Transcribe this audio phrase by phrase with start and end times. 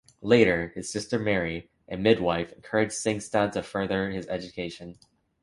[0.23, 4.97] Later, his sister Marie, a midwife, encouraged Singstad to further his education.